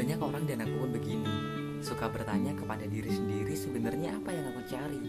Banyak 0.00 0.16
orang 0.16 0.48
dan 0.48 0.64
aku 0.64 0.80
pun 0.80 0.90
begini. 0.96 1.34
Suka 1.84 2.08
bertanya 2.08 2.56
kepada 2.56 2.88
diri 2.88 3.12
sendiri 3.12 3.52
sebenarnya 3.52 4.16
apa 4.16 4.32
yang 4.32 4.48
aku 4.48 4.64
cari? 4.64 5.04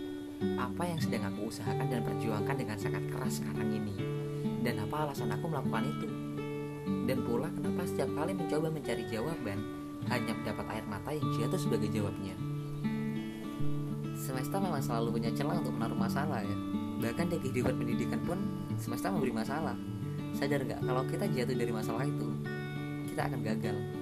Apa 0.59 0.83
yang 0.83 0.99
sedang 0.99 1.31
aku 1.31 1.47
usahakan 1.47 1.87
dan 1.87 2.03
perjuangkan 2.03 2.59
dengan 2.59 2.75
sangat 2.75 2.99
keras 3.07 3.39
sekarang 3.39 3.71
ini? 3.71 3.95
Dan 4.59 4.83
apa 4.83 5.07
alasan 5.07 5.31
aku 5.31 5.47
melakukan 5.47 5.95
itu? 5.95 6.07
Dan 7.07 7.23
pula 7.23 7.47
kenapa 7.55 7.87
setiap 7.87 8.11
kali 8.19 8.35
mencoba 8.35 8.67
mencari 8.67 9.07
jawaban 9.07 9.63
Hanya 10.11 10.35
mendapat 10.35 10.65
air 10.75 10.83
mata 10.83 11.15
yang 11.15 11.27
jatuh 11.39 11.59
sebagai 11.63 11.87
jawabnya? 11.87 12.35
Semesta 14.19 14.59
memang 14.59 14.83
selalu 14.83 15.23
punya 15.23 15.31
celah 15.31 15.55
untuk 15.55 15.71
menaruh 15.71 15.95
masalah 15.95 16.43
ya. 16.43 16.57
Bahkan 16.99 17.31
di 17.31 17.39
kehidupan 17.39 17.79
pendidikan 17.79 18.19
pun 18.27 18.43
semesta 18.75 19.07
memberi 19.07 19.31
masalah. 19.31 19.79
Sadar 20.35 20.67
gak 20.67 20.83
kalau 20.83 21.07
kita 21.07 21.31
jatuh 21.31 21.55
dari 21.55 21.71
masalah 21.75 22.03
itu 22.03 22.27
Kita 23.07 23.27
akan 23.27 23.39
gagal 23.43 24.00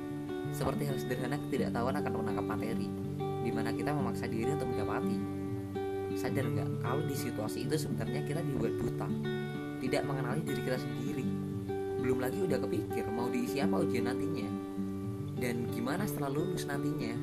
seperti 0.52 0.90
hal 0.90 0.98
sederhana 0.98 1.38
ketidaktahuan 1.48 1.96
akan 2.02 2.12
menangkap 2.26 2.46
materi, 2.46 2.88
di 3.46 3.52
mana 3.54 3.70
kita 3.74 3.94
memaksa 3.94 4.26
diri 4.26 4.52
untuk 4.54 4.70
mendapati. 4.70 5.18
Sadar 6.18 6.46
nggak 6.52 6.84
kalau 6.84 7.04
di 7.06 7.16
situasi 7.16 7.70
itu 7.70 7.76
sebenarnya 7.80 8.22
kita 8.28 8.42
dibuat 8.44 8.76
buta, 8.76 9.08
tidak 9.80 10.02
mengenali 10.04 10.42
diri 10.44 10.62
kita 10.66 10.78
sendiri. 10.82 11.26
Belum 12.00 12.20
lagi 12.20 12.44
udah 12.44 12.60
kepikir 12.60 13.06
mau 13.08 13.32
diisi 13.32 13.64
apa 13.64 13.80
ujian 13.80 14.10
nantinya, 14.10 14.50
dan 15.40 15.70
gimana 15.72 16.04
setelah 16.04 16.34
lulus 16.34 16.68
nantinya. 16.68 17.16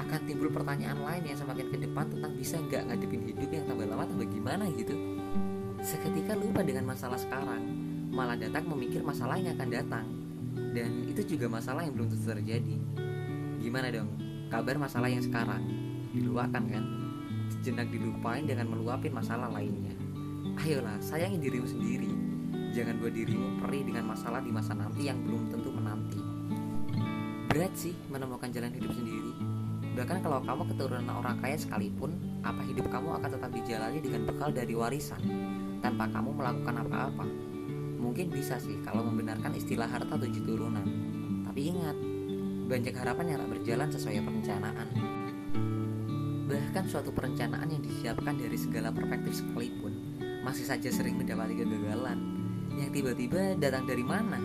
Akan 0.00 0.24
timbul 0.24 0.48
pertanyaan 0.48 1.04
lain 1.04 1.24
yang 1.28 1.36
semakin 1.36 1.68
ke 1.68 1.76
depan 1.76 2.08
tentang 2.08 2.32
bisa 2.32 2.56
nggak 2.56 2.88
ngadepin 2.88 3.28
hidup 3.28 3.50
yang 3.52 3.64
tambah 3.68 3.84
lama 3.84 4.04
tambah 4.08 4.28
gimana 4.32 4.64
gitu. 4.72 4.96
Seketika 5.84 6.32
lupa 6.32 6.64
dengan 6.64 6.88
masalah 6.88 7.20
sekarang, 7.20 7.60
malah 8.08 8.36
datang 8.40 8.64
memikir 8.72 9.04
masalah 9.04 9.36
yang 9.36 9.52
akan 9.52 9.68
datang 9.68 10.21
dan 10.72 11.04
itu 11.04 11.36
juga 11.36 11.52
masalah 11.52 11.84
yang 11.84 11.92
belum 11.92 12.08
tentu 12.08 12.32
terjadi. 12.32 12.76
Gimana 13.60 13.92
dong? 13.92 14.08
Kabar 14.48 14.80
masalah 14.80 15.12
yang 15.12 15.20
sekarang. 15.20 15.62
Diluakan 16.16 16.64
kan? 16.68 16.84
Sejenak 17.52 17.92
dilupain 17.92 18.48
dengan 18.48 18.72
meluapin 18.72 19.12
masalah 19.12 19.52
lainnya. 19.52 19.92
Ayolah 20.64 20.96
sayangi 21.04 21.38
dirimu 21.40 21.68
sendiri. 21.68 22.10
Jangan 22.72 22.96
buat 23.04 23.12
dirimu 23.12 23.60
perih 23.60 23.84
dengan 23.84 24.08
masalah 24.16 24.40
di 24.40 24.48
masa 24.48 24.72
nanti 24.72 25.04
yang 25.04 25.20
belum 25.20 25.52
tentu 25.52 25.68
menanti. 25.68 26.20
Berat 27.52 27.72
sih 27.76 27.92
menemukan 28.08 28.48
jalan 28.48 28.72
hidup 28.72 28.92
sendiri. 28.96 29.32
Bahkan 29.92 30.24
kalau 30.24 30.40
kamu 30.40 30.72
keturunan 30.72 31.04
orang 31.12 31.36
kaya 31.44 31.60
sekalipun 31.60 32.16
apa 32.40 32.64
hidup 32.64 32.88
kamu 32.88 33.20
akan 33.20 33.28
tetap 33.28 33.50
dijalani 33.52 34.00
dengan 34.00 34.24
bekal 34.24 34.48
dari 34.48 34.72
warisan? 34.72 35.20
Tanpa 35.84 36.08
kamu 36.08 36.32
melakukan 36.32 36.80
apa-apa 36.80 37.51
Mungkin 38.02 38.34
bisa 38.34 38.58
sih 38.58 38.82
kalau 38.82 39.06
membenarkan 39.06 39.54
istilah 39.54 39.86
harta 39.86 40.18
tujuh 40.18 40.42
turunan. 40.42 40.82
Tapi 41.46 41.70
ingat, 41.70 41.96
banyak 42.66 42.94
harapan 42.98 43.24
yang 43.30 43.38
tak 43.46 43.50
berjalan 43.54 43.88
sesuai 43.94 44.20
perencanaan. 44.26 44.88
Bahkan 46.50 46.84
suatu 46.90 47.14
perencanaan 47.14 47.70
yang 47.70 47.80
disiapkan 47.80 48.34
dari 48.34 48.58
segala 48.58 48.90
perspektif 48.90 49.40
sekalipun 49.40 50.18
masih 50.42 50.66
saja 50.66 50.90
sering 50.90 51.14
mendapati 51.14 51.54
kegagalan 51.54 52.18
yang 52.76 52.90
tiba-tiba 52.90 53.54
datang 53.60 53.84
dari 53.86 54.02
mana? 54.02 54.40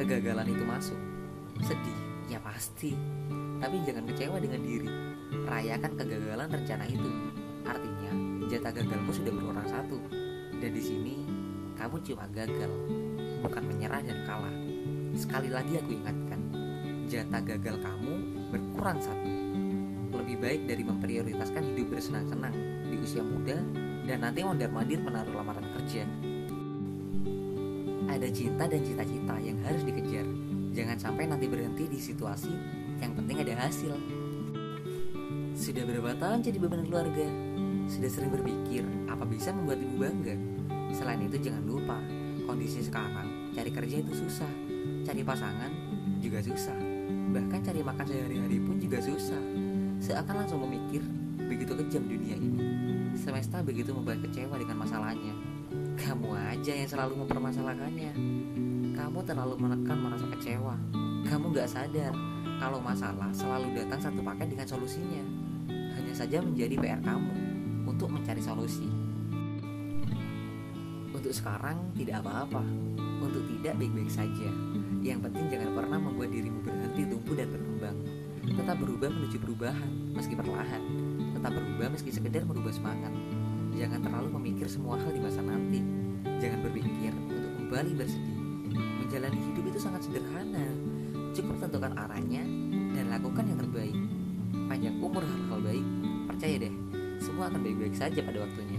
Kegagalan 0.00 0.48
itu 0.50 0.64
masuk. 0.66 0.98
Sedih, 1.62 1.98
ya 2.26 2.42
pasti. 2.42 2.96
Tapi 3.62 3.76
jangan 3.86 4.08
kecewa 4.10 4.42
dengan 4.42 4.60
diri. 4.64 4.90
Rayakan 5.46 5.92
kegagalan 5.94 6.48
rencana 6.50 6.84
itu. 6.88 7.10
Artinya, 7.62 8.12
jatah 8.50 8.72
gagalmu 8.74 9.12
sudah 9.14 9.32
berkurang 9.32 9.68
satu. 9.68 9.98
Dan 10.58 10.70
di 10.74 10.82
sini 10.82 11.14
kamu 11.82 11.98
cuma 12.06 12.30
gagal, 12.30 12.70
bukan 13.42 13.62
menyerah 13.66 13.98
dan 14.06 14.22
kalah. 14.22 14.54
Sekali 15.18 15.50
lagi 15.50 15.82
aku 15.82 15.98
ingatkan, 15.98 16.40
jatah 17.10 17.42
gagal 17.42 17.82
kamu 17.82 18.14
berkurang 18.54 19.02
satu. 19.02 19.30
Lebih 20.14 20.38
baik 20.38 20.60
dari 20.70 20.86
memprioritaskan 20.86 21.74
hidup 21.74 21.98
bersenang-senang 21.98 22.54
di 22.86 23.02
usia 23.02 23.26
muda 23.26 23.58
dan 24.06 24.22
nanti 24.22 24.46
mondar-mandir 24.46 25.02
menaruh 25.02 25.34
lamaran 25.34 25.66
kerja. 25.74 26.06
Ada 28.06 28.30
cinta 28.30 28.70
dan 28.70 28.86
cita-cita 28.86 29.34
yang 29.42 29.58
harus 29.66 29.82
dikejar. 29.82 30.26
Jangan 30.78 31.02
sampai 31.02 31.26
nanti 31.26 31.50
berhenti 31.50 31.90
di 31.90 31.98
situasi 31.98 32.54
yang 33.02 33.10
penting 33.18 33.42
ada 33.42 33.66
hasil. 33.66 33.90
Sudah 35.58 35.82
berapa 35.82 36.14
tahun 36.14 36.46
jadi 36.46 36.62
beban 36.62 36.86
keluarga? 36.86 37.26
Sudah 37.90 38.06
sering 38.06 38.30
berpikir 38.30 38.86
apa 39.10 39.26
bisa 39.26 39.50
membuat 39.50 39.82
ibu 39.82 39.98
bangga? 39.98 40.61
Selain 40.92 41.20
itu 41.24 41.40
jangan 41.40 41.64
lupa, 41.64 41.96
kondisi 42.44 42.84
sekarang 42.84 43.50
cari 43.56 43.70
kerja 43.72 43.96
itu 44.00 44.12
susah, 44.12 44.52
cari 45.04 45.24
pasangan 45.24 45.72
juga 46.20 46.38
susah, 46.44 46.76
bahkan 47.32 47.60
cari 47.64 47.80
makan 47.80 48.06
sehari-hari 48.06 48.56
pun 48.60 48.76
juga 48.76 49.00
susah. 49.00 49.40
Seakan 50.02 50.44
langsung 50.44 50.60
memikir, 50.68 51.00
begitu 51.48 51.72
kejam 51.78 52.04
dunia 52.06 52.36
ini. 52.36 52.60
Semesta 53.16 53.60
begitu 53.64 53.92
membuat 53.92 54.20
kecewa 54.24 54.56
dengan 54.60 54.84
masalahnya. 54.84 55.34
Kamu 55.96 56.32
aja 56.34 56.72
yang 56.72 56.88
selalu 56.88 57.24
mempermasalahkannya. 57.24 58.12
Kamu 58.92 59.18
terlalu 59.24 59.54
menekan 59.60 59.98
merasa 60.00 60.26
kecewa. 60.36 60.74
Kamu 61.22 61.54
gak 61.54 61.70
sadar 61.70 62.12
kalau 62.58 62.78
masalah 62.82 63.30
selalu 63.30 63.74
datang 63.78 64.00
satu 64.00 64.20
paket 64.24 64.54
dengan 64.56 64.66
solusinya. 64.66 65.24
Hanya 65.68 66.14
saja 66.16 66.42
menjadi 66.42 66.74
PR 66.78 67.00
kamu 67.04 67.34
untuk 67.86 68.08
mencari 68.10 68.42
solusi. 68.42 69.11
Untuk 71.22 71.38
sekarang 71.38 71.78
tidak 71.94 72.18
apa-apa. 72.26 72.66
Untuk 73.22 73.46
tidak 73.46 73.78
baik-baik 73.78 74.10
saja. 74.10 74.50
Yang 75.06 75.30
penting 75.30 75.54
jangan 75.54 75.70
pernah 75.70 75.98
membuat 76.02 76.34
dirimu 76.34 76.66
berhenti 76.66 77.06
tumbuh 77.06 77.38
dan 77.38 77.46
berkembang. 77.54 77.96
Tetap 78.42 78.76
berubah 78.82 79.06
menuju 79.06 79.38
perubahan 79.38 79.90
Meski 80.18 80.34
perlahan. 80.34 80.82
Tetap 81.38 81.54
berubah 81.54 81.94
meski 81.94 82.10
sekedar 82.10 82.42
merubah 82.42 82.74
semangat. 82.74 83.14
Jangan 83.70 84.02
terlalu 84.02 84.34
memikir 84.34 84.66
semua 84.66 84.98
hal 84.98 85.14
di 85.14 85.22
masa 85.22 85.46
nanti. 85.46 85.78
Jangan 86.42 86.58
berpikir 86.66 87.14
untuk 87.14 87.54
kembali 87.54 87.92
bersedih. 88.02 88.38
Menjalani 88.74 89.38
hidup 89.46 89.64
itu 89.70 89.78
sangat 89.78 90.02
sederhana. 90.02 90.66
Cukup 91.38 91.62
tentukan 91.62 91.94
arahnya 92.02 92.42
Dan 92.98 93.14
lakukan 93.14 93.46
yang 93.46 93.62
terbaik. 93.62 93.94
Panjang 94.66 94.98
umur 94.98 95.22
hal-hal 95.22 95.62
baik. 95.62 95.86
Percaya 96.34 96.66
deh 96.66 96.74
Semua 97.22 97.46
akan 97.46 97.62
baik-baik 97.62 97.94
saja 97.94 98.18
pada 98.26 98.42
waktunya 98.42 98.71